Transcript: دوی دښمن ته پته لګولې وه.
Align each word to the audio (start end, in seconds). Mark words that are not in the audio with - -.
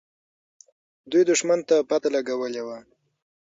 دوی 1.11 1.23
دښمن 1.29 1.59
ته 1.69 1.75
پته 1.89 2.09
لګولې 2.15 2.61
وه. 2.67 2.77